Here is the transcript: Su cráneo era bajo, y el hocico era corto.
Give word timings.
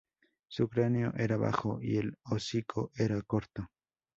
Su 0.49 0.67
cráneo 0.67 1.13
era 1.15 1.37
bajo, 1.37 1.77
y 1.79 1.97
el 1.97 2.15
hocico 2.23 2.89
era 2.95 3.21
corto. 3.21 3.67